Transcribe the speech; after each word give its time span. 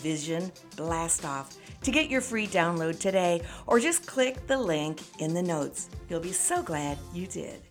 vision 0.00 0.50
blast 0.76 1.24
off 1.24 1.56
to 1.82 1.90
get 1.90 2.10
your 2.10 2.20
free 2.20 2.46
download 2.46 2.98
today, 2.98 3.42
or 3.66 3.80
just 3.80 4.06
click 4.06 4.46
the 4.46 4.58
link 4.58 5.00
in 5.18 5.32
the 5.32 5.42
notes. 5.42 5.88
You'll 6.08 6.20
be 6.20 6.32
so 6.32 6.62
glad 6.62 6.98
you 7.14 7.26
did. 7.26 7.62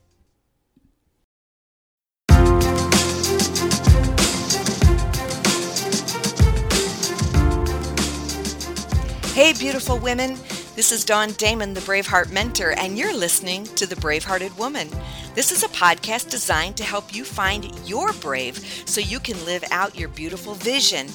Hey, 9.33 9.53
beautiful 9.53 9.97
women. 9.99 10.37
This 10.75 10.91
is 10.91 11.05
Dawn 11.05 11.31
Damon, 11.33 11.73
the 11.73 11.81
Braveheart 11.81 12.31
Mentor, 12.31 12.73
and 12.77 12.97
you're 12.97 13.15
listening 13.15 13.63
to 13.75 13.85
The 13.85 13.95
Bravehearted 13.95 14.57
Woman. 14.57 14.89
This 15.35 15.51
is 15.51 15.63
a 15.63 15.69
podcast 15.69 16.29
designed 16.29 16.77
to 16.77 16.83
help 16.83 17.13
you 17.13 17.23
find 17.23 17.73
your 17.87 18.11
brave 18.13 18.57
so 18.85 18.99
you 18.99 19.19
can 19.19 19.43
live 19.45 19.63
out 19.71 19.97
your 19.97 20.09
beautiful 20.09 20.55
vision. 20.55 21.07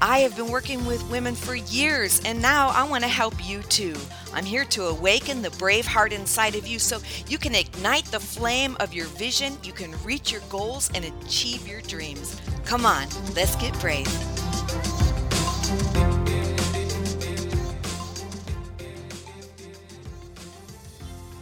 I 0.00 0.20
have 0.20 0.36
been 0.36 0.48
working 0.48 0.86
with 0.86 1.02
women 1.10 1.34
for 1.34 1.56
years, 1.56 2.20
and 2.24 2.40
now 2.40 2.68
I 2.68 2.84
want 2.88 3.02
to 3.02 3.08
help 3.08 3.34
you 3.44 3.62
too. 3.62 3.96
I'm 4.32 4.44
here 4.44 4.64
to 4.66 4.84
awaken 4.84 5.42
the 5.42 5.50
brave 5.50 5.86
heart 5.86 6.12
inside 6.12 6.54
of 6.54 6.68
you 6.68 6.78
so 6.78 7.00
you 7.26 7.36
can 7.36 7.52
ignite 7.56 8.04
the 8.04 8.20
flame 8.20 8.76
of 8.78 8.94
your 8.94 9.06
vision, 9.06 9.58
you 9.64 9.72
can 9.72 9.92
reach 10.04 10.30
your 10.30 10.42
goals, 10.48 10.88
and 10.94 11.04
achieve 11.04 11.66
your 11.66 11.80
dreams. 11.80 12.40
Come 12.64 12.86
on, 12.86 13.08
let's 13.34 13.56
get 13.56 13.78
brave. 13.80 14.06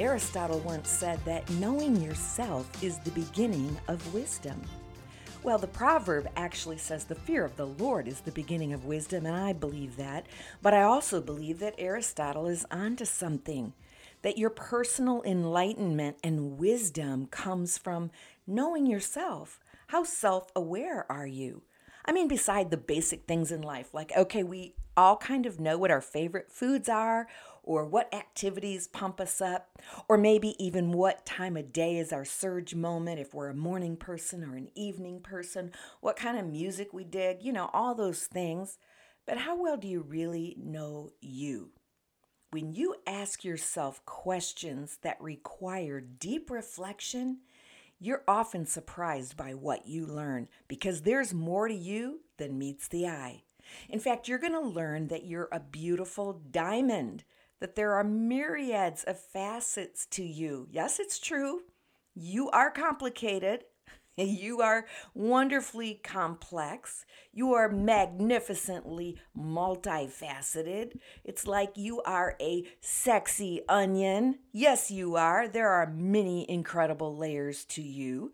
Aristotle 0.00 0.60
once 0.60 0.88
said 0.88 1.22
that 1.26 1.48
knowing 1.50 1.96
yourself 1.96 2.70
is 2.82 2.98
the 3.00 3.10
beginning 3.10 3.76
of 3.88 4.14
wisdom. 4.14 4.62
Well, 5.46 5.58
the 5.58 5.68
proverb 5.68 6.28
actually 6.34 6.78
says 6.78 7.04
the 7.04 7.14
fear 7.14 7.44
of 7.44 7.56
the 7.56 7.68
Lord 7.68 8.08
is 8.08 8.22
the 8.22 8.32
beginning 8.32 8.72
of 8.72 8.84
wisdom, 8.84 9.26
and 9.26 9.36
I 9.36 9.52
believe 9.52 9.96
that. 9.96 10.26
But 10.60 10.74
I 10.74 10.82
also 10.82 11.20
believe 11.20 11.60
that 11.60 11.76
Aristotle 11.78 12.48
is 12.48 12.66
onto 12.68 13.04
something. 13.04 13.72
That 14.22 14.38
your 14.38 14.50
personal 14.50 15.22
enlightenment 15.22 16.16
and 16.24 16.58
wisdom 16.58 17.28
comes 17.28 17.78
from 17.78 18.10
knowing 18.44 18.86
yourself. 18.86 19.60
How 19.86 20.02
self 20.02 20.48
aware 20.56 21.06
are 21.08 21.28
you? 21.28 21.62
I 22.04 22.10
mean, 22.10 22.26
beside 22.26 22.72
the 22.72 22.76
basic 22.76 23.28
things 23.28 23.52
in 23.52 23.62
life, 23.62 23.94
like, 23.94 24.10
okay, 24.16 24.42
we 24.42 24.74
all 24.96 25.16
kind 25.16 25.46
of 25.46 25.60
know 25.60 25.78
what 25.78 25.92
our 25.92 26.00
favorite 26.00 26.50
foods 26.50 26.88
are 26.88 27.28
or 27.66 27.84
what 27.84 28.14
activities 28.14 28.86
pump 28.86 29.20
us 29.20 29.40
up, 29.40 29.78
or 30.08 30.16
maybe 30.16 30.54
even 30.64 30.92
what 30.92 31.26
time 31.26 31.56
of 31.56 31.72
day 31.72 31.98
is 31.98 32.12
our 32.12 32.24
surge 32.24 32.74
moment, 32.74 33.20
if 33.20 33.34
we're 33.34 33.48
a 33.48 33.54
morning 33.54 33.96
person 33.96 34.44
or 34.44 34.56
an 34.56 34.68
evening 34.74 35.20
person, 35.20 35.72
what 36.00 36.16
kind 36.16 36.38
of 36.38 36.46
music 36.46 36.94
we 36.94 37.04
dig, 37.04 37.42
you 37.42 37.52
know, 37.52 37.68
all 37.74 37.94
those 37.94 38.24
things. 38.24 38.78
But 39.26 39.38
how 39.38 39.60
well 39.60 39.76
do 39.76 39.88
you 39.88 40.00
really 40.00 40.56
know 40.58 41.10
you? 41.20 41.72
When 42.52 42.72
you 42.72 42.94
ask 43.06 43.44
yourself 43.44 44.04
questions 44.06 44.98
that 45.02 45.20
require 45.20 46.00
deep 46.00 46.50
reflection, 46.50 47.40
you're 47.98 48.22
often 48.28 48.66
surprised 48.66 49.36
by 49.36 49.54
what 49.54 49.88
you 49.88 50.06
learn 50.06 50.48
because 50.68 51.02
there's 51.02 51.34
more 51.34 51.66
to 51.66 51.74
you 51.74 52.20
than 52.38 52.58
meets 52.58 52.86
the 52.86 53.08
eye. 53.08 53.42
In 53.88 53.98
fact, 53.98 54.28
you're 54.28 54.38
going 54.38 54.52
to 54.52 54.60
learn 54.60 55.08
that 55.08 55.26
you're 55.26 55.48
a 55.50 55.58
beautiful 55.58 56.40
diamond 56.52 57.24
that 57.60 57.74
there 57.74 57.94
are 57.94 58.04
myriads 58.04 59.04
of 59.04 59.18
facets 59.18 60.06
to 60.06 60.24
you. 60.24 60.68
Yes, 60.70 60.98
it's 60.98 61.18
true. 61.18 61.62
You 62.14 62.50
are 62.50 62.70
complicated. 62.70 63.64
You 64.18 64.62
are 64.62 64.86
wonderfully 65.12 66.00
complex. 66.02 67.04
You 67.34 67.52
are 67.52 67.68
magnificently 67.68 69.18
multifaceted. 69.36 70.98
It's 71.22 71.46
like 71.46 71.76
you 71.76 72.00
are 72.00 72.34
a 72.40 72.64
sexy 72.80 73.60
onion. 73.68 74.38
Yes, 74.52 74.90
you 74.90 75.16
are. 75.16 75.46
There 75.46 75.68
are 75.68 75.92
many 75.92 76.48
incredible 76.50 77.14
layers 77.14 77.66
to 77.66 77.82
you. 77.82 78.32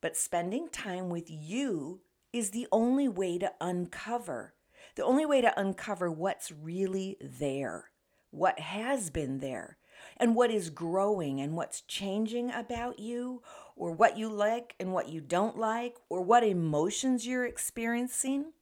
But 0.00 0.16
spending 0.16 0.68
time 0.68 1.10
with 1.10 1.26
you 1.28 2.00
is 2.32 2.50
the 2.50 2.66
only 2.72 3.06
way 3.06 3.38
to 3.38 3.52
uncover, 3.60 4.54
the 4.96 5.04
only 5.04 5.26
way 5.26 5.40
to 5.42 5.60
uncover 5.60 6.10
what's 6.10 6.50
really 6.50 7.18
there 7.20 7.91
what 8.32 8.58
has 8.58 9.08
been 9.10 9.38
there 9.38 9.78
and 10.16 10.34
what 10.34 10.50
is 10.50 10.68
growing 10.70 11.40
and 11.40 11.54
what's 11.54 11.82
changing 11.82 12.50
about 12.50 12.98
you, 12.98 13.42
or 13.76 13.92
what 13.92 14.18
you 14.18 14.28
like 14.28 14.74
and 14.80 14.92
what 14.92 15.08
you 15.08 15.20
don't 15.20 15.56
like, 15.56 15.96
or 16.08 16.20
what 16.22 16.42
emotions 16.42 17.26
you're 17.26 17.46
experiencing 17.46 18.52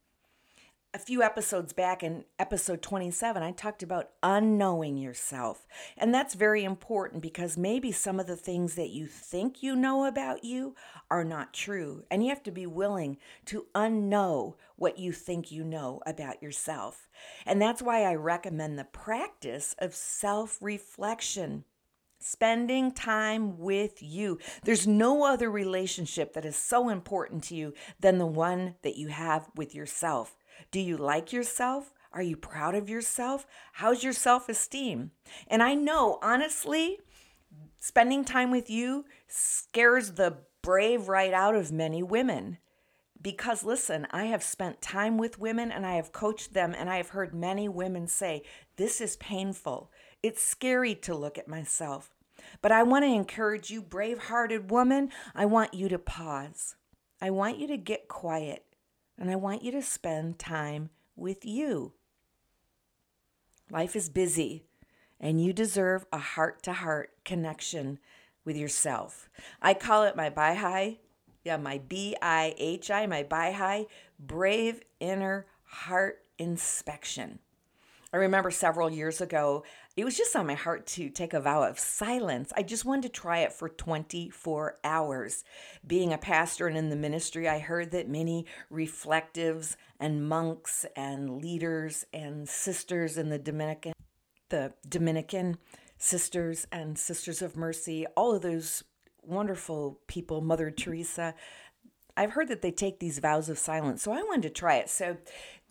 a 0.93 0.99
few 0.99 1.23
episodes 1.23 1.73
back 1.73 2.03
in 2.03 2.25
episode 2.39 2.83
27, 2.83 3.43
I 3.43 3.53
talked 3.53 3.83
about 3.83 4.11
unknowing 4.25 4.97
yourself. 4.97 5.65
And 5.97 6.13
that's 6.13 6.35
very 6.35 6.65
important 6.65 7.23
because 7.23 7.57
maybe 7.57 7.93
some 7.93 8.19
of 8.19 8.27
the 8.27 8.37
things 8.37 8.75
that 8.75 8.91
you 8.91 9.07
think 9.07 9.63
you 9.63 9.77
know 9.77 10.05
about 10.05 10.43
you 10.43 10.75
are 11.09 11.23
not 11.23 11.55
true. 11.55 12.03
And 12.11 12.25
you 12.25 12.31
have 12.31 12.43
to 12.43 12.51
be 12.51 12.67
willing 12.67 13.19
to 13.47 13.67
unknow 13.73 14.55
what 14.75 14.99
you 14.99 15.13
think 15.13 15.53
you 15.53 15.63
know 15.63 16.01
about 16.07 16.43
yourself. 16.43 17.09
And 17.47 17.63
that's 17.63 17.83
why 17.83 18.03
I 18.03 18.15
recommend 18.15 18.77
the 18.77 18.85
practice 18.85 19.77
of 19.79 19.95
self 19.95 20.59
reflection. 20.61 21.65
Spending 22.23 22.93
time 22.93 23.59
with 23.59 24.03
you. 24.03 24.39
There's 24.65 24.87
no 24.87 25.25
other 25.25 25.51
relationship 25.51 26.35
that 26.35 26.45
is 26.45 26.57
so 26.57 26.91
important 26.91 27.45
to 27.45 27.55
you 27.55 27.73
than 27.99 28.19
the 28.19 28.27
one 28.27 28.75
that 28.83 28.99
you 28.99 29.09
have 29.09 29.49
with 29.57 29.75
yourself. 29.75 30.37
Do 30.71 30.81
you 30.81 30.97
like 30.97 31.33
yourself? 31.33 31.93
Are 32.13 32.23
you 32.23 32.37
proud 32.37 32.75
of 32.75 32.89
yourself? 32.89 33.47
How's 33.75 34.03
your 34.03 34.13
self 34.13 34.49
esteem? 34.49 35.13
And 35.47 35.63
I 35.63 35.75
know, 35.75 36.19
honestly, 36.23 36.99
spending 37.79 38.25
time 38.25 38.51
with 38.51 38.69
you 38.69 39.05
scares 39.29 40.13
the 40.13 40.39
brave 40.63 41.09
right 41.09 41.33
out 41.33 41.55
of 41.55 41.71
many 41.71 42.03
women. 42.03 42.59
Because 43.23 43.63
listen, 43.63 44.07
I 44.11 44.25
have 44.25 44.43
spent 44.43 44.81
time 44.81 45.19
with 45.19 45.39
women 45.39 45.71
and 45.71 45.87
I 45.87 45.97
have 45.97 46.11
coached 46.13 46.55
them, 46.55 46.75
and 46.77 46.89
I 46.89 46.97
have 46.97 47.11
heard 47.11 47.35
many 47.35 47.69
women 47.69 48.07
say, 48.07 48.43
This 48.77 49.01
is 49.01 49.17
painful. 49.17 49.91
It's 50.23 50.43
scary 50.43 50.95
to 50.97 51.15
look 51.15 51.39
at 51.39 51.49
myself. 51.49 52.15
But 52.63 52.73
I 52.73 52.83
want 52.83 53.05
to 53.05 53.11
encourage 53.11 53.71
you, 53.71 53.83
brave 53.83 54.19
hearted 54.25 54.71
woman, 54.71 55.11
I 55.35 55.45
want 55.45 55.75
you 55.75 55.89
to 55.91 55.99
pause. 55.99 56.77
I 57.21 57.31
want 57.31 57.59
you 57.59 57.67
to 57.69 57.77
get 57.77 58.09
quiet 58.09 58.65
and 59.21 59.31
I 59.31 59.37
want 59.37 59.63
you 59.63 59.71
to 59.73 59.83
spend 59.83 60.39
time 60.39 60.89
with 61.15 61.45
you. 61.45 61.93
Life 63.71 63.95
is 63.95 64.09
busy, 64.09 64.65
and 65.21 65.45
you 65.45 65.53
deserve 65.53 66.07
a 66.13 66.19
heart 66.19 66.63
to 66.65 66.73
heart 66.73 67.11
connection 67.25 67.99
with 68.45 68.57
yourself. 68.57 69.29
I 69.61 69.75
call 69.75 70.05
it 70.05 70.17
my 70.17 70.31
BIHI, 70.31 70.99
yeah, 71.45 71.59
my 71.59 71.79
B 71.79 72.17
I 72.21 72.55
H 72.59 72.91
I, 72.91 73.07
my 73.07 73.23
BIHI, 73.23 73.87
brave 74.19 74.81
inner 74.99 75.47
heart 75.65 76.25
inspection. 76.39 77.39
I 78.13 78.17
remember 78.17 78.51
several 78.51 78.91
years 78.91 79.21
ago, 79.21 79.63
it 79.97 80.05
was 80.05 80.17
just 80.17 80.35
on 80.35 80.47
my 80.47 80.55
heart 80.55 80.87
to 80.89 81.11
take 81.11 81.33
a 81.33 81.41
vow 81.41 81.63
of 81.63 81.79
silence. 81.79 82.53
I 82.57 82.65
just 82.65 82.85
wanted 82.85 83.03
to 83.03 83.21
try 83.21 83.39
it 83.41 83.53
for 83.53 83.69
24 83.69 84.79
hours. 84.83 85.45
Being 85.87 86.13
a 86.13 86.19
pastor 86.19 86.67
and 86.67 86.77
in 86.77 86.91
the 86.91 86.97
ministry, 86.97 87.49
I 87.49 87.61
heard 87.61 87.93
that 87.93 88.09
many 88.09 88.47
reflectives 88.69 89.77
and 90.01 90.29
monks 90.29 90.85
and 90.97 91.41
leaders 91.41 92.05
and 92.13 92.49
sisters 92.49 93.17
in 93.17 93.29
the 93.29 93.39
Dominican, 93.39 93.93
the 94.49 94.75
Dominican 94.89 95.59
sisters 95.97 96.67
and 96.73 96.99
sisters 96.99 97.43
of 97.43 97.57
mercy, 97.57 98.07
all 98.17 98.35
of 98.35 98.43
those 98.43 98.83
wonderful 99.23 100.01
people, 100.09 100.41
Mother 100.41 100.71
Teresa, 100.73 101.35
I've 102.17 102.33
heard 102.33 102.49
that 102.49 102.63
they 102.63 102.71
take 102.71 102.99
these 102.99 103.19
vows 103.19 103.49
of 103.49 103.59
silence, 103.59 104.03
so 104.03 104.13
I 104.13 104.23
wanted 104.23 104.43
to 104.43 104.51
try 104.51 104.77
it. 104.77 104.91
So 104.91 105.17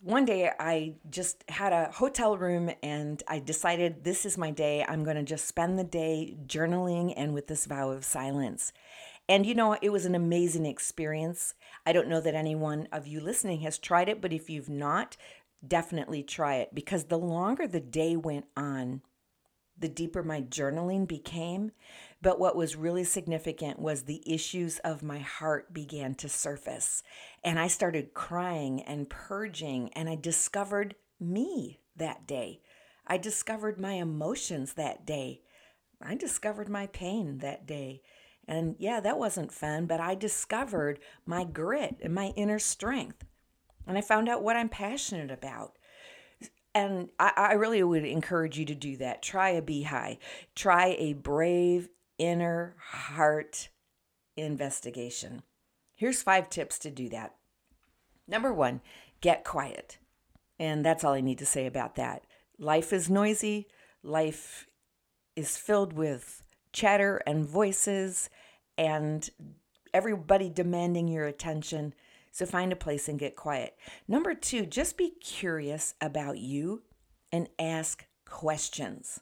one 0.02 0.24
day 0.24 0.50
I 0.58 0.94
just 1.10 1.44
had 1.48 1.72
a 1.72 1.90
hotel 1.92 2.36
room 2.38 2.70
and 2.82 3.22
I 3.28 3.38
decided 3.38 4.04
this 4.04 4.24
is 4.24 4.38
my 4.38 4.50
day. 4.50 4.84
I'm 4.88 5.04
going 5.04 5.16
to 5.16 5.22
just 5.22 5.46
spend 5.46 5.78
the 5.78 5.84
day 5.84 6.36
journaling 6.46 7.12
and 7.16 7.34
with 7.34 7.48
this 7.48 7.66
vow 7.66 7.90
of 7.90 8.04
silence. 8.04 8.72
And 9.28 9.44
you 9.44 9.54
know, 9.54 9.76
it 9.80 9.90
was 9.90 10.06
an 10.06 10.14
amazing 10.14 10.66
experience. 10.66 11.54
I 11.84 11.92
don't 11.92 12.08
know 12.08 12.20
that 12.20 12.34
anyone 12.34 12.88
of 12.90 13.06
you 13.06 13.20
listening 13.20 13.60
has 13.60 13.78
tried 13.78 14.08
it, 14.08 14.20
but 14.20 14.32
if 14.32 14.48
you've 14.48 14.70
not, 14.70 15.16
definitely 15.66 16.22
try 16.22 16.56
it 16.56 16.74
because 16.74 17.04
the 17.04 17.18
longer 17.18 17.66
the 17.66 17.80
day 17.80 18.16
went 18.16 18.46
on, 18.56 19.02
the 19.80 19.88
deeper 19.88 20.22
my 20.22 20.42
journaling 20.42 21.08
became. 21.08 21.72
But 22.22 22.38
what 22.38 22.56
was 22.56 22.76
really 22.76 23.04
significant 23.04 23.78
was 23.78 24.02
the 24.02 24.22
issues 24.26 24.78
of 24.80 25.02
my 25.02 25.18
heart 25.18 25.72
began 25.72 26.14
to 26.16 26.28
surface. 26.28 27.02
And 27.42 27.58
I 27.58 27.66
started 27.66 28.14
crying 28.14 28.82
and 28.82 29.08
purging, 29.08 29.90
and 29.94 30.08
I 30.08 30.16
discovered 30.16 30.94
me 31.18 31.80
that 31.96 32.26
day. 32.26 32.60
I 33.06 33.16
discovered 33.16 33.80
my 33.80 33.94
emotions 33.94 34.74
that 34.74 35.06
day. 35.06 35.42
I 36.00 36.14
discovered 36.14 36.68
my 36.68 36.86
pain 36.88 37.38
that 37.38 37.66
day. 37.66 38.02
And 38.46 38.76
yeah, 38.78 39.00
that 39.00 39.18
wasn't 39.18 39.52
fun, 39.52 39.86
but 39.86 40.00
I 40.00 40.14
discovered 40.14 40.98
my 41.24 41.44
grit 41.44 41.96
and 42.02 42.14
my 42.14 42.32
inner 42.36 42.58
strength. 42.58 43.24
And 43.86 43.96
I 43.96 44.00
found 44.02 44.28
out 44.28 44.42
what 44.42 44.56
I'm 44.56 44.68
passionate 44.68 45.30
about 45.30 45.76
and 46.74 47.08
I, 47.18 47.32
I, 47.36 47.52
really 47.54 47.82
would 47.82 48.04
encourage 48.04 48.58
you 48.58 48.64
to 48.66 48.74
do 48.74 48.96
that. 48.98 49.22
Try 49.22 49.50
a 49.50 49.62
beehive. 49.62 50.18
Try 50.54 50.94
a 50.98 51.14
brave 51.14 51.88
inner 52.18 52.76
heart 52.78 53.70
investigation. 54.36 55.42
Here's 55.94 56.22
five 56.22 56.48
tips 56.48 56.78
to 56.80 56.90
do 56.90 57.08
that. 57.08 57.34
Number 58.28 58.52
one, 58.52 58.80
get 59.20 59.44
quiet. 59.44 59.98
And 60.58 60.84
that's 60.84 61.04
all 61.04 61.14
I 61.14 61.20
need 61.20 61.38
to 61.38 61.46
say 61.46 61.66
about 61.66 61.96
that. 61.96 62.22
Life 62.58 62.92
is 62.92 63.10
noisy, 63.10 63.66
life 64.02 64.66
is 65.34 65.56
filled 65.56 65.94
with 65.94 66.42
chatter 66.72 67.22
and 67.26 67.46
voices 67.46 68.28
and 68.76 69.28
everybody 69.92 70.48
demanding 70.48 71.08
your 71.08 71.26
attention. 71.26 71.94
So 72.30 72.46
find 72.46 72.72
a 72.72 72.76
place 72.76 73.08
and 73.08 73.18
get 73.18 73.36
quiet. 73.36 73.76
Number 74.06 74.34
two, 74.34 74.66
just 74.66 74.96
be 74.96 75.10
curious 75.20 75.94
about 76.00 76.38
you 76.38 76.82
and 77.32 77.48
ask 77.58 78.06
questions. 78.24 79.20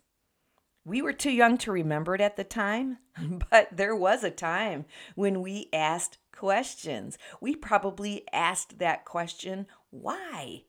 We 0.85 1.03
were 1.03 1.13
too 1.13 1.31
young 1.31 1.59
to 1.59 1.73
remember 1.73 2.15
it 2.15 2.21
at 2.21 2.37
the 2.37 2.45
time, 2.45 2.99
but 3.51 3.69
there 3.73 3.97
was 3.97 4.25
a 4.25 4.31
time 4.31 4.87
when 5.15 5.43
we 5.43 5.69
asked 5.73 6.19
questions. 6.33 7.19
We 7.41 7.57
probably 7.57 8.25
asked 8.33 8.79
that 8.79 9.05
question, 9.05 9.67
why? 9.91 10.65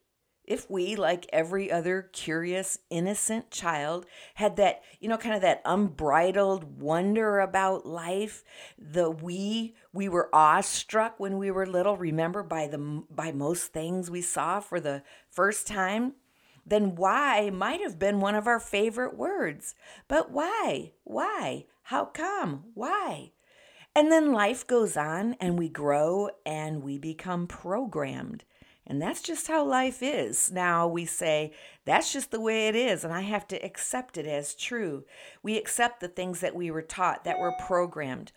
If 0.49 0.69
we, 0.69 0.95
like 0.95 1.29
every 1.31 1.71
other 1.71 2.09
curious, 2.11 2.79
innocent 2.89 3.51
child, 3.51 4.07
had 4.33 4.55
that, 4.55 4.81
you 4.99 5.07
know, 5.07 5.15
kind 5.15 5.35
of 5.35 5.41
that 5.41 5.61
unbridled 5.63 6.81
wonder 6.81 7.39
about 7.39 7.85
life, 7.85 8.43
the 8.77 9.11
we, 9.11 9.75
we 9.93 10.09
were 10.09 10.33
awestruck 10.33 11.19
when 11.19 11.37
we 11.37 11.51
were 11.51 11.67
little, 11.67 11.95
remember, 11.95 12.41
by 12.41 12.67
the 12.67 13.03
by 13.11 13.31
most 13.31 13.71
things 13.71 14.09
we 14.09 14.21
saw 14.21 14.59
for 14.59 14.79
the 14.79 15.03
first 15.29 15.67
time, 15.67 16.15
then 16.65 16.95
why 16.95 17.51
might 17.51 17.81
have 17.81 17.99
been 17.99 18.19
one 18.19 18.35
of 18.35 18.47
our 18.47 18.59
favorite 18.59 19.15
words. 19.15 19.75
But 20.07 20.31
why? 20.31 20.93
Why? 21.03 21.65
How 21.83 22.05
come? 22.05 22.65
Why? 22.73 23.33
And 23.95 24.11
then 24.11 24.33
life 24.33 24.65
goes 24.65 24.97
on 24.97 25.35
and 25.39 25.59
we 25.59 25.69
grow 25.69 26.29
and 26.45 26.83
we 26.83 26.97
become 26.97 27.45
programmed. 27.45 28.45
And 28.89 28.99
that's 28.99 29.21
just 29.21 29.47
how 29.47 29.63
life 29.63 30.01
is. 30.01 30.51
Now 30.51 30.87
we 30.87 31.05
say, 31.05 31.53
that's 31.85 32.11
just 32.11 32.31
the 32.31 32.39
way 32.39 32.67
it 32.67 32.75
is, 32.75 33.03
and 33.03 33.13
I 33.13 33.21
have 33.21 33.47
to 33.49 33.63
accept 33.63 34.17
it 34.17 34.25
as 34.25 34.55
true. 34.55 35.05
We 35.43 35.57
accept 35.57 35.99
the 35.99 36.07
things 36.07 36.39
that 36.39 36.55
we 36.55 36.71
were 36.71 36.81
taught, 36.81 37.23
that 37.23 37.37
were 37.37 37.53
programmed. 37.67 38.31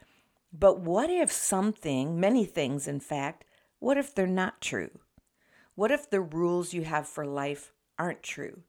But 0.52 0.78
what 0.78 1.08
if 1.08 1.32
something, 1.32 2.20
many 2.20 2.44
things 2.44 2.86
in 2.86 3.00
fact, 3.00 3.46
what 3.78 3.96
if 3.96 4.14
they're 4.14 4.26
not 4.26 4.60
true? 4.60 4.90
What 5.74 5.90
if 5.90 6.10
the 6.10 6.20
rules 6.20 6.74
you 6.74 6.82
have 6.84 7.08
for 7.08 7.24
life 7.24 7.72
aren't 7.98 8.22
true? 8.22 8.60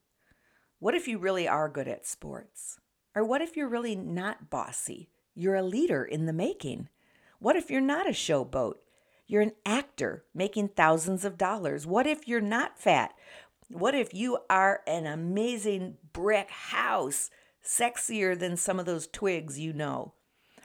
What 0.80 0.96
if 0.96 1.06
you 1.06 1.18
really 1.18 1.50
are 1.50 1.68
good 1.68 1.90
at 1.90 2.08
sports? 2.08 2.80
Or 3.14 3.26
what 3.26 3.42
if 3.42 3.58
you're 3.58 3.68
really 3.68 3.96
not 3.96 4.50
bossy? 4.50 5.10
You're 5.36 5.56
a 5.56 5.64
leader 5.64 6.06
in 6.06 6.28
the 6.28 6.34
making. 6.34 6.88
What 7.40 7.58
if 7.58 7.70
you're 7.70 7.82
not 7.82 8.08
a 8.08 8.12
showboat? 8.12 8.76
You're 9.28 9.42
an 9.42 9.54
actor 9.66 10.26
making 10.34 10.70
thousands 10.70 11.26
of 11.26 11.38
dollars. 11.38 11.88
What 11.88 12.08
if 12.08 12.28
you're 12.28 12.42
not 12.42 12.78
fat? 12.78 13.14
What 13.70 13.96
if 13.96 14.14
you 14.14 14.40
are 14.50 14.82
an 14.86 15.06
amazing 15.06 15.98
brick 16.12 16.50
house, 16.50 17.30
sexier 17.66 18.38
than 18.38 18.58
some 18.58 18.80
of 18.80 18.86
those 18.86 19.08
twigs 19.08 19.58
you 19.60 19.74
know? 19.74 20.14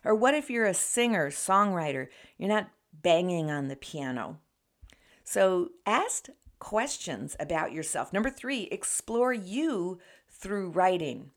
Or 0.05 0.15
what 0.15 0.35
if 0.35 0.51
you're 0.51 0.67
a 0.67 0.75
singer, 0.75 1.31
songwriter, 1.31 2.09
you're 2.37 2.49
not 2.49 2.71
banging 2.93 3.51
on 3.51 3.69
the 3.69 3.77
piano? 3.77 4.41
So 5.25 5.71
ask 5.87 6.29
questions 6.59 7.37
about 7.39 7.73
yourself. 7.73 8.13
Number 8.13 8.31
three, 8.31 8.63
explore 8.65 9.33
you 9.33 9.99
through 10.29 10.71
writing. 10.71 11.31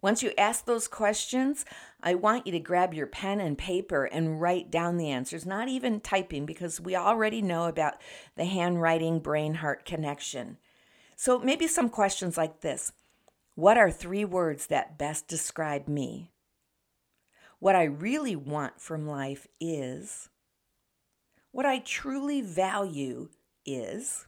Once 0.00 0.22
you 0.22 0.32
ask 0.38 0.64
those 0.64 0.86
questions, 0.86 1.64
I 2.00 2.14
want 2.14 2.46
you 2.46 2.52
to 2.52 2.60
grab 2.60 2.94
your 2.94 3.08
pen 3.08 3.40
and 3.40 3.58
paper 3.58 4.04
and 4.04 4.40
write 4.40 4.70
down 4.70 4.96
the 4.96 5.10
answers, 5.10 5.44
not 5.44 5.68
even 5.68 6.00
typing, 6.00 6.46
because 6.46 6.80
we 6.80 6.94
already 6.94 7.42
know 7.42 7.64
about 7.64 7.94
the 8.36 8.44
handwriting 8.44 9.18
brain 9.18 9.54
heart 9.54 9.84
connection. 9.84 10.58
So 11.16 11.40
maybe 11.40 11.66
some 11.66 11.88
questions 11.88 12.36
like 12.36 12.60
this 12.60 12.92
What 13.56 13.76
are 13.76 13.90
three 13.90 14.24
words 14.24 14.68
that 14.68 14.96
best 14.96 15.26
describe 15.26 15.88
me? 15.88 16.30
What 17.58 17.74
I 17.74 17.84
really 17.84 18.36
want 18.36 18.80
from 18.80 19.08
life 19.08 19.48
is. 19.60 20.28
What 21.50 21.66
I 21.66 21.80
truly 21.80 22.40
value 22.40 23.30
is. 23.66 24.26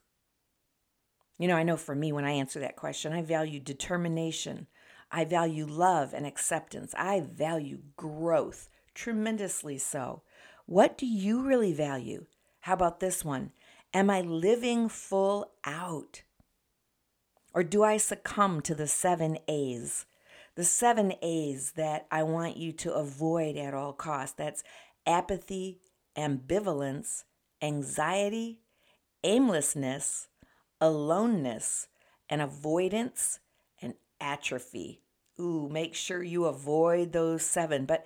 You 1.38 1.46
know, 1.46 1.54
I 1.54 1.62
know 1.62 1.76
for 1.76 1.94
me, 1.94 2.12
when 2.12 2.24
I 2.24 2.32
answer 2.32 2.58
that 2.60 2.76
question, 2.76 3.12
I 3.12 3.22
value 3.22 3.60
determination 3.60 4.66
I 5.10 5.24
value 5.24 5.66
love 5.66 6.14
and 6.14 6.26
acceptance. 6.26 6.94
I 6.96 7.20
value 7.20 7.80
growth, 7.96 8.68
tremendously 8.94 9.78
so. 9.78 10.22
What 10.66 10.96
do 10.96 11.06
you 11.06 11.42
really 11.42 11.72
value? 11.72 12.26
How 12.60 12.74
about 12.74 13.00
this 13.00 13.24
one? 13.24 13.52
Am 13.92 14.08
I 14.08 14.20
living 14.20 14.88
full 14.88 15.50
out? 15.64 16.22
Or 17.52 17.64
do 17.64 17.82
I 17.82 17.96
succumb 17.96 18.60
to 18.62 18.74
the 18.74 18.86
seven 18.86 19.38
A's? 19.48 20.06
The 20.54 20.64
seven 20.64 21.14
A's 21.22 21.72
that 21.72 22.06
I 22.10 22.22
want 22.22 22.56
you 22.56 22.70
to 22.72 22.94
avoid 22.94 23.56
at 23.56 23.74
all 23.74 23.92
costs. 23.92 24.36
That's 24.36 24.62
apathy, 25.06 25.80
ambivalence, 26.16 27.24
anxiety, 27.60 28.60
aimlessness, 29.24 30.28
aloneness, 30.80 31.88
and 32.28 32.40
avoidance 32.40 33.40
atrophy. 34.20 35.00
Ooh, 35.38 35.68
make 35.70 35.94
sure 35.94 36.22
you 36.22 36.44
avoid 36.44 37.12
those 37.12 37.42
seven. 37.42 37.86
But 37.86 38.04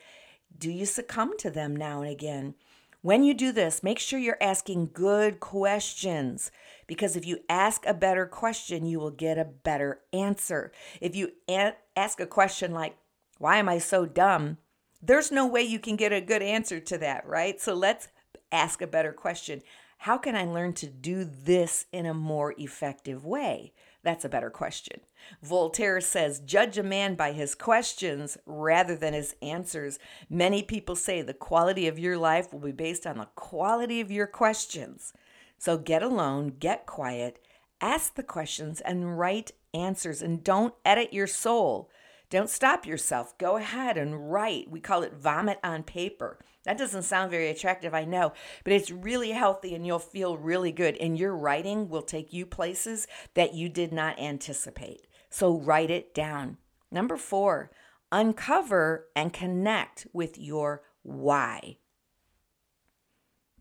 do 0.56 0.70
you 0.70 0.86
succumb 0.86 1.36
to 1.38 1.50
them 1.50 1.74
now 1.74 2.00
and 2.00 2.10
again? 2.10 2.54
When 3.02 3.22
you 3.22 3.34
do 3.34 3.52
this, 3.52 3.82
make 3.82 3.98
sure 3.98 4.18
you're 4.18 4.38
asking 4.40 4.90
good 4.94 5.38
questions 5.38 6.50
because 6.86 7.16
if 7.16 7.26
you 7.26 7.40
ask 7.50 7.84
a 7.84 7.92
better 7.92 8.24
question, 8.24 8.86
you 8.86 8.98
will 8.98 9.10
get 9.10 9.36
a 9.36 9.44
better 9.44 10.00
answer. 10.12 10.72
If 11.02 11.14
you 11.14 11.32
a- 11.46 11.74
ask 11.96 12.18
a 12.18 12.26
question 12.26 12.72
like, 12.72 12.96
Why 13.38 13.58
am 13.58 13.68
I 13.68 13.78
so 13.78 14.06
dumb? 14.06 14.56
There's 15.02 15.30
no 15.30 15.46
way 15.46 15.62
you 15.62 15.78
can 15.78 15.96
get 15.96 16.14
a 16.14 16.20
good 16.22 16.40
answer 16.40 16.80
to 16.80 16.96
that, 16.98 17.26
right? 17.26 17.60
So 17.60 17.74
let's 17.74 18.08
ask 18.50 18.80
a 18.80 18.86
better 18.86 19.12
question. 19.12 19.60
How 19.98 20.16
can 20.16 20.34
I 20.34 20.44
learn 20.44 20.72
to 20.74 20.86
do 20.86 21.24
this 21.24 21.84
in 21.92 22.06
a 22.06 22.14
more 22.14 22.54
effective 22.56 23.24
way? 23.24 23.74
That's 24.04 24.24
a 24.24 24.28
better 24.28 24.50
question. 24.50 25.00
Voltaire 25.42 26.00
says, 26.00 26.38
Judge 26.40 26.76
a 26.76 26.82
man 26.82 27.14
by 27.14 27.32
his 27.32 27.54
questions 27.54 28.36
rather 28.44 28.94
than 28.94 29.14
his 29.14 29.34
answers. 29.40 29.98
Many 30.28 30.62
people 30.62 30.94
say 30.94 31.22
the 31.22 31.32
quality 31.32 31.88
of 31.88 31.98
your 31.98 32.18
life 32.18 32.52
will 32.52 32.60
be 32.60 32.72
based 32.72 33.06
on 33.06 33.16
the 33.16 33.28
quality 33.34 34.02
of 34.02 34.10
your 34.10 34.26
questions. 34.26 35.14
So 35.56 35.78
get 35.78 36.02
alone, 36.02 36.56
get 36.58 36.84
quiet, 36.84 37.40
ask 37.80 38.14
the 38.14 38.22
questions, 38.22 38.82
and 38.82 39.18
write 39.18 39.52
answers. 39.72 40.20
And 40.20 40.44
don't 40.44 40.74
edit 40.84 41.14
your 41.14 41.26
soul. 41.26 41.88
Don't 42.34 42.50
stop 42.50 42.84
yourself. 42.84 43.38
Go 43.38 43.58
ahead 43.58 43.96
and 43.96 44.32
write. 44.32 44.68
We 44.68 44.80
call 44.80 45.04
it 45.04 45.14
vomit 45.14 45.60
on 45.62 45.84
paper. 45.84 46.40
That 46.64 46.76
doesn't 46.76 47.04
sound 47.04 47.30
very 47.30 47.48
attractive, 47.48 47.94
I 47.94 48.04
know, 48.04 48.32
but 48.64 48.72
it's 48.72 48.90
really 48.90 49.30
healthy 49.30 49.72
and 49.72 49.86
you'll 49.86 50.00
feel 50.00 50.36
really 50.36 50.72
good. 50.72 50.96
And 50.96 51.16
your 51.16 51.36
writing 51.36 51.88
will 51.88 52.02
take 52.02 52.32
you 52.32 52.44
places 52.44 53.06
that 53.34 53.54
you 53.54 53.68
did 53.68 53.92
not 53.92 54.18
anticipate. 54.18 55.06
So 55.30 55.56
write 55.56 55.92
it 55.92 56.12
down. 56.12 56.56
Number 56.90 57.16
four, 57.16 57.70
uncover 58.10 59.06
and 59.14 59.32
connect 59.32 60.08
with 60.12 60.36
your 60.36 60.82
why. 61.04 61.76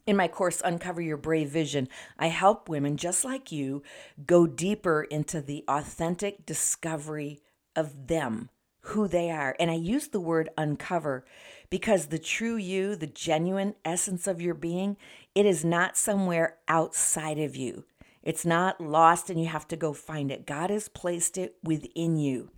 In 0.07 0.15
my 0.15 0.27
course, 0.27 0.63
Uncover 0.65 1.01
Your 1.01 1.17
Brave 1.17 1.49
Vision, 1.49 1.89
I 2.17 2.29
help 2.29 2.67
women 2.67 2.97
just 2.97 3.23
like 3.23 3.51
you 3.51 3.83
go 4.25 4.47
deeper 4.47 5.03
into 5.03 5.41
the 5.41 5.63
authentic 5.67 6.47
discovery 6.47 7.39
of 7.75 8.07
them, 8.07 8.49
who 8.87 9.07
they 9.07 9.31
are. 9.31 9.55
And 9.59 9.71
I 9.71 9.75
use 9.75 10.09
the 10.09 10.19
word 10.19 10.49
uncover 10.57 11.25
because 11.69 12.07
the 12.07 12.19
true 12.19 12.55
you, 12.55 12.95
the 12.95 13.07
genuine 13.07 13.75
essence 13.85 14.27
of 14.27 14.41
your 14.41 14.53
being, 14.53 14.97
it 15.33 15.45
is 15.45 15.63
not 15.63 15.97
somewhere 15.97 16.57
outside 16.67 17.39
of 17.39 17.55
you. 17.55 17.85
It's 18.21 18.45
not 18.45 18.79
lost 18.79 19.29
and 19.29 19.39
you 19.39 19.47
have 19.47 19.67
to 19.69 19.77
go 19.77 19.93
find 19.93 20.31
it. 20.31 20.45
God 20.45 20.69
has 20.69 20.87
placed 20.87 21.37
it 21.37 21.55
within 21.63 22.17
you. 22.17 22.51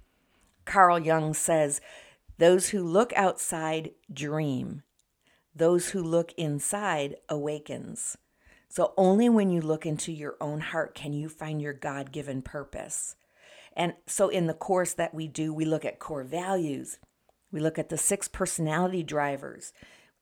Carl 0.65 0.99
Jung 0.99 1.33
says, 1.33 1.79
Those 2.37 2.69
who 2.69 2.83
look 2.83 3.13
outside 3.13 3.91
dream, 4.11 4.83
those 5.55 5.89
who 5.89 6.03
look 6.03 6.33
inside 6.37 7.15
awakens. 7.29 8.17
So 8.67 8.93
only 8.97 9.29
when 9.29 9.49
you 9.49 9.61
look 9.61 9.85
into 9.85 10.11
your 10.11 10.35
own 10.41 10.59
heart 10.59 10.95
can 10.95 11.13
you 11.13 11.29
find 11.29 11.61
your 11.61 11.73
God 11.73 12.11
given 12.11 12.41
purpose. 12.41 13.15
And 13.75 13.93
so 14.07 14.29
in 14.29 14.47
the 14.47 14.53
course 14.53 14.93
that 14.93 15.13
we 15.13 15.27
do, 15.27 15.53
we 15.53 15.65
look 15.65 15.85
at 15.85 15.99
core 15.99 16.23
values, 16.23 16.99
we 17.51 17.59
look 17.59 17.77
at 17.77 17.89
the 17.89 17.97
six 17.97 18.27
personality 18.27 19.03
drivers, 19.03 19.73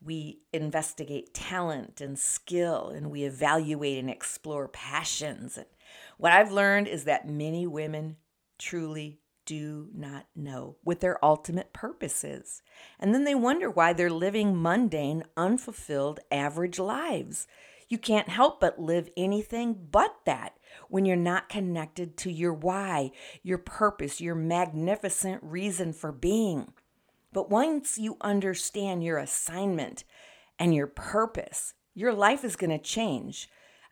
we 0.03 0.41
investigate 0.51 1.33
talent 1.33 2.01
and 2.01 2.19
skill, 2.19 2.89
and 2.89 3.09
we 3.09 3.23
evaluate 3.23 3.99
and 3.99 4.09
explore 4.09 4.67
passions. 4.67 5.57
And 5.57 5.67
what 6.17 6.31
I've 6.31 6.51
learned 6.51 6.87
is 6.87 7.05
that 7.05 7.29
many 7.29 7.65
women 7.65 8.17
truly 8.59 9.19
do 9.45 9.89
not 9.93 10.25
know 10.35 10.77
what 10.83 10.99
their 10.99 11.23
ultimate 11.23 11.73
purpose 11.73 12.23
is. 12.23 12.61
And 12.99 13.13
then 13.13 13.23
they 13.23 13.35
wonder 13.35 13.69
why 13.69 13.93
they're 13.93 14.09
living 14.09 14.61
mundane, 14.61 15.23
unfulfilled, 15.35 16.19
average 16.31 16.79
lives. 16.79 17.47
You 17.89 17.97
can't 17.97 18.29
help 18.29 18.59
but 18.59 18.79
live 18.79 19.09
anything 19.15 19.87
but 19.91 20.15
that 20.25 20.57
when 20.89 21.05
you're 21.05 21.15
not 21.15 21.49
connected 21.49 22.17
to 22.17 22.31
your 22.31 22.53
why, 22.53 23.11
your 23.41 23.57
purpose, 23.57 24.21
your 24.21 24.35
magnificent 24.35 25.41
reason 25.43 25.93
for 25.93 26.11
being. 26.11 26.73
But 27.31 27.49
once 27.49 27.97
you 27.97 28.17
understand 28.21 29.03
your 29.03 29.17
assignment 29.17 30.03
and 30.59 30.73
your 30.73 30.87
purpose, 30.87 31.73
your 31.93 32.13
life 32.13 32.43
is 32.43 32.55
going 32.55 32.69
to 32.69 32.77
change. 32.77 33.49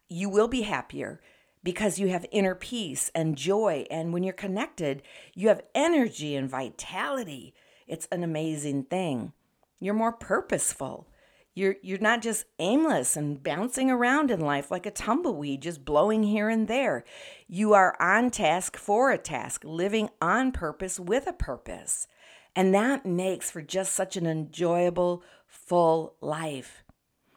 You 0.07 0.29
will 0.29 0.47
be 0.47 0.61
happier 0.61 1.21
because 1.63 1.99
you 1.99 2.07
have 2.09 2.25
inner 2.31 2.55
peace 2.55 3.11
and 3.13 3.35
joy. 3.37 3.85
And 3.89 4.13
when 4.13 4.23
you're 4.23 4.33
connected, 4.33 5.01
you 5.33 5.47
have 5.47 5.63
energy 5.75 6.35
and 6.35 6.49
vitality. 6.49 7.53
It's 7.87 8.07
an 8.11 8.23
amazing 8.23 8.85
thing. 8.85 9.33
You're 9.79 9.93
more 9.93 10.13
purposeful. 10.13 11.07
You're, 11.53 11.75
you're 11.81 11.99
not 11.99 12.21
just 12.21 12.45
aimless 12.59 13.17
and 13.17 13.43
bouncing 13.43 13.91
around 13.91 14.31
in 14.31 14.39
life 14.39 14.71
like 14.71 14.85
a 14.85 14.91
tumbleweed, 14.91 15.61
just 15.61 15.83
blowing 15.83 16.23
here 16.23 16.47
and 16.47 16.67
there. 16.67 17.03
You 17.47 17.73
are 17.73 18.01
on 18.01 18.29
task 18.29 18.77
for 18.77 19.11
a 19.11 19.17
task, 19.17 19.63
living 19.65 20.09
on 20.21 20.53
purpose 20.53 20.99
with 20.99 21.27
a 21.27 21.33
purpose. 21.33 22.07
And 22.55 22.73
that 22.73 23.05
makes 23.05 23.51
for 23.51 23.61
just 23.61 23.93
such 23.93 24.15
an 24.15 24.25
enjoyable, 24.25 25.23
full 25.45 26.15
life. 26.21 26.83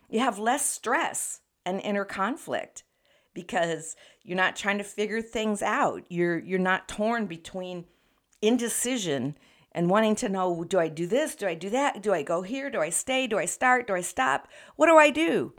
You 0.08 0.20
have 0.20 0.38
less 0.38 0.64
stress 0.68 1.40
and 1.66 1.80
inner 1.80 2.04
conflict 2.04 2.84
because 3.32 3.96
you're 4.22 4.36
not 4.36 4.56
trying 4.56 4.78
to 4.78 4.84
figure 4.84 5.22
things 5.22 5.60
out. 5.62 6.04
You're 6.08 6.38
you're 6.38 6.58
not 6.58 6.88
torn 6.88 7.26
between 7.26 7.86
indecision 8.40 9.36
and 9.74 9.90
wanting 9.90 10.14
to 10.16 10.28
know 10.28 10.64
do 10.64 10.78
I 10.78 10.88
do 10.88 11.06
this? 11.06 11.34
Do 11.34 11.46
I 11.46 11.54
do 11.54 11.70
that? 11.70 12.02
Do 12.02 12.12
I 12.12 12.22
go 12.22 12.42
here? 12.42 12.70
Do 12.70 12.80
I 12.80 12.90
stay? 12.90 13.26
Do 13.26 13.38
I 13.38 13.44
start? 13.44 13.86
Do 13.86 13.94
I 13.94 14.00
stop? 14.00 14.48
What 14.76 14.86
do 14.86 14.96
I 14.96 15.10
do? 15.10 15.52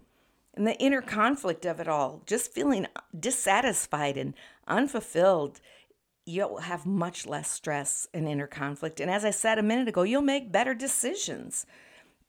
And 0.54 0.66
the 0.66 0.78
inner 0.78 1.02
conflict 1.02 1.66
of 1.66 1.80
it 1.80 1.88
all, 1.88 2.22
just 2.26 2.54
feeling 2.54 2.88
dissatisfied 3.18 4.16
and 4.16 4.34
unfulfilled, 4.68 5.60
you'll 6.26 6.60
have 6.60 6.86
much 6.86 7.28
less 7.28 7.52
stress 7.52 8.08
and 8.14 8.28
inner 8.28 8.48
conflict. 8.48 9.00
And 9.02 9.12
as 9.12 9.26
I 9.26 9.32
said 9.32 9.60
a 9.60 9.64
minute 9.64 9.90
ago, 9.90 10.04
you'll 10.04 10.22
make 10.22 10.52
better 10.52 10.74
decisions, 10.74 11.66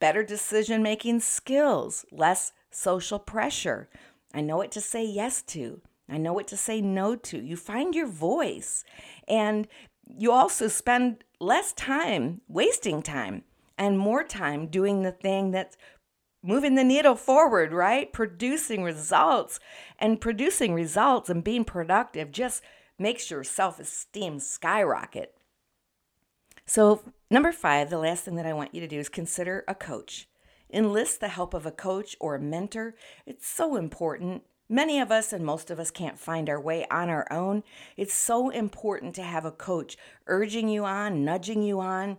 better 0.00 0.24
decision 0.24 0.82
making 0.82 1.20
skills, 1.20 2.04
less 2.10 2.52
social 2.70 3.20
pressure, 3.20 3.88
I 4.36 4.42
know 4.42 4.58
what 4.58 4.70
to 4.72 4.82
say 4.82 5.02
yes 5.02 5.40
to. 5.42 5.80
I 6.10 6.18
know 6.18 6.34
what 6.34 6.46
to 6.48 6.58
say 6.58 6.82
no 6.82 7.16
to. 7.16 7.38
You 7.42 7.56
find 7.56 7.94
your 7.94 8.06
voice. 8.06 8.84
And 9.26 9.66
you 10.06 10.30
also 10.30 10.68
spend 10.68 11.24
less 11.40 11.72
time 11.72 12.40
wasting 12.48 13.02
time 13.02 13.44
and 13.78 13.98
more 13.98 14.24
time 14.24 14.66
doing 14.68 15.02
the 15.02 15.12
thing 15.12 15.50
that's 15.50 15.76
moving 16.42 16.76
the 16.76 16.84
needle 16.84 17.16
forward, 17.16 17.72
right? 17.72 18.12
Producing 18.12 18.82
results. 18.82 19.58
And 19.98 20.20
producing 20.20 20.72
results 20.72 21.28
and 21.28 21.42
being 21.44 21.64
productive 21.64 22.30
just 22.30 22.62
makes 22.98 23.30
your 23.30 23.44
self 23.44 23.80
esteem 23.80 24.38
skyrocket. 24.38 25.34
So, 26.64 27.02
number 27.30 27.52
five, 27.52 27.90
the 27.90 27.98
last 27.98 28.24
thing 28.24 28.36
that 28.36 28.46
I 28.46 28.52
want 28.52 28.74
you 28.74 28.80
to 28.80 28.88
do 28.88 28.98
is 28.98 29.08
consider 29.08 29.64
a 29.68 29.74
coach. 29.74 30.28
Enlist 30.72 31.20
the 31.20 31.28
help 31.28 31.54
of 31.54 31.64
a 31.64 31.70
coach 31.70 32.16
or 32.18 32.34
a 32.34 32.40
mentor. 32.40 32.94
It's 33.24 33.46
so 33.46 33.76
important. 33.76 34.42
Many 34.68 34.98
of 34.98 35.12
us 35.12 35.32
and 35.32 35.44
most 35.44 35.70
of 35.70 35.78
us 35.78 35.92
can't 35.92 36.18
find 36.18 36.50
our 36.50 36.60
way 36.60 36.86
on 36.90 37.08
our 37.08 37.30
own. 37.32 37.62
It's 37.96 38.14
so 38.14 38.50
important 38.50 39.14
to 39.14 39.22
have 39.22 39.44
a 39.44 39.52
coach 39.52 39.96
urging 40.26 40.68
you 40.68 40.84
on, 40.84 41.24
nudging 41.24 41.62
you 41.62 41.78
on, 41.78 42.18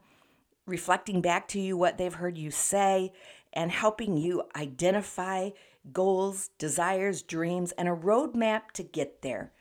reflecting 0.65 1.21
back 1.21 1.49
to 1.49 1.59
you 1.59 1.75
what 1.75 1.97
they've 1.97 2.13
heard 2.13 2.37
you 2.37 2.49
say, 2.51 3.11
and 3.51 3.71
helping 3.71 4.15
you 4.15 4.43
identify 4.55 5.49
goals, 5.91 6.49
desires, 6.57 7.21
dreams, 7.21 7.73
and 7.73 7.89
a 7.89 7.95
roadmap 7.95 8.71
to 8.73 8.83
get 8.83 9.21
there. 9.21 9.51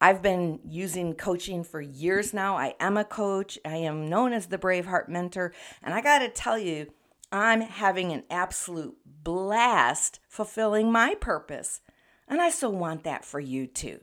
I've 0.00 0.20
been 0.20 0.58
using 0.66 1.14
coaching 1.14 1.62
for 1.62 1.80
years 1.80 2.34
now. 2.34 2.56
I 2.56 2.74
am 2.80 2.96
a 2.96 3.04
coach. 3.04 3.58
I 3.64 3.76
am 3.76 4.08
known 4.08 4.32
as 4.32 4.46
the 4.46 4.58
Braveheart 4.58 5.08
Mentor. 5.08 5.52
And 5.82 5.94
I 5.94 6.00
got 6.00 6.18
to 6.18 6.28
tell 6.28 6.58
you, 6.58 6.92
I'm 7.30 7.60
having 7.60 8.12
an 8.12 8.24
absolute 8.28 8.96
blast 9.06 10.18
fulfilling 10.28 10.90
my 10.90 11.14
purpose. 11.14 11.80
And 12.28 12.40
I 12.40 12.50
so 12.50 12.70
want 12.70 13.04
that 13.04 13.24
for 13.24 13.40
you 13.40 13.66
too. 13.66 14.00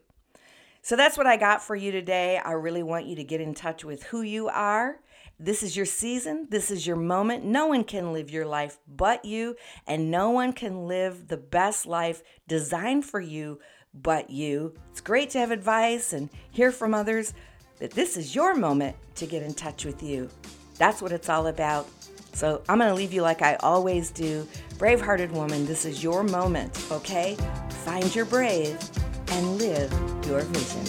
So 0.83 0.95
that's 0.95 1.17
what 1.17 1.27
I 1.27 1.37
got 1.37 1.61
for 1.61 1.75
you 1.75 1.91
today. 1.91 2.37
I 2.37 2.53
really 2.53 2.83
want 2.83 3.05
you 3.05 3.15
to 3.17 3.23
get 3.23 3.41
in 3.41 3.53
touch 3.53 3.85
with 3.85 4.03
who 4.03 4.21
you 4.21 4.47
are. 4.47 4.99
This 5.39 5.63
is 5.63 5.75
your 5.75 5.85
season. 5.85 6.47
This 6.49 6.71
is 6.71 6.85
your 6.85 6.95
moment. 6.95 7.43
No 7.43 7.67
one 7.67 7.83
can 7.83 8.13
live 8.13 8.29
your 8.29 8.45
life 8.45 8.77
but 8.87 9.25
you, 9.25 9.55
and 9.87 10.11
no 10.11 10.29
one 10.29 10.53
can 10.53 10.87
live 10.87 11.27
the 11.27 11.37
best 11.37 11.85
life 11.85 12.23
designed 12.47 13.05
for 13.05 13.19
you 13.19 13.59
but 13.93 14.29
you. 14.29 14.73
It's 14.91 15.01
great 15.01 15.29
to 15.31 15.39
have 15.39 15.51
advice 15.51 16.13
and 16.13 16.29
hear 16.51 16.71
from 16.71 16.93
others, 16.93 17.33
but 17.79 17.91
this 17.91 18.17
is 18.17 18.35
your 18.35 18.55
moment 18.55 18.95
to 19.15 19.25
get 19.25 19.43
in 19.43 19.53
touch 19.53 19.85
with 19.85 20.01
you. 20.01 20.29
That's 20.77 21.01
what 21.01 21.11
it's 21.11 21.29
all 21.29 21.47
about. 21.47 21.87
So 22.33 22.61
I'm 22.69 22.77
going 22.77 22.89
to 22.89 22.95
leave 22.95 23.13
you 23.13 23.21
like 23.21 23.41
I 23.41 23.55
always 23.55 24.11
do. 24.11 24.47
Brave 24.77 25.01
hearted 25.01 25.31
woman, 25.31 25.65
this 25.65 25.85
is 25.85 26.03
your 26.03 26.23
moment, 26.23 26.77
okay? 26.91 27.35
Find 27.85 28.13
your 28.15 28.25
brave 28.25 28.77
and 29.29 29.57
live 29.57 29.91
your 30.25 30.41
vision. 30.41 30.85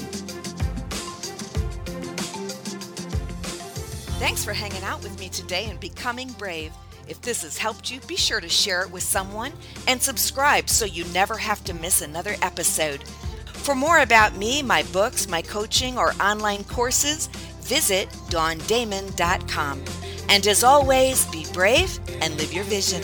Thanks 4.19 4.45
for 4.45 4.53
hanging 4.53 4.85
out 4.85 5.03
with 5.03 5.19
me 5.19 5.29
today 5.29 5.67
and 5.69 5.81
becoming 5.81 6.31
brave. 6.33 6.73
If 7.09 7.21
this 7.21 7.43
has 7.43 7.59
helped 7.59 7.91
you, 7.91 8.01
be 8.07 8.17
sure 8.17 8.41
to 8.41 8.49
share 8.49 8.83
it 8.83 8.91
with 8.91 9.03
someone 9.03 9.53
and 9.89 10.01
subscribe 10.01 10.69
so 10.71 10.85
you 10.85 11.05
never 11.07 11.37
have 11.37 11.63
to 11.65 11.75
miss 11.75 12.01
another 12.01 12.37
episode. 12.41 13.03
For 13.47 13.75
more 13.75 14.01
about 14.01 14.37
me, 14.37 14.63
my 14.63 14.85
books, 14.85 15.29
my 15.29 15.43
coaching, 15.43 15.99
or 15.99 16.15
online 16.21 16.65
courses, 16.65 17.27
visit 17.61 18.09
dawndamon.com. 18.31 19.85
And 20.29 20.47
as 20.47 20.65
always, 20.65 21.27
be 21.27 21.47
brave 21.53 21.99
and 22.21 22.37
live 22.37 22.53
your 22.53 22.65
vision. 22.65 23.03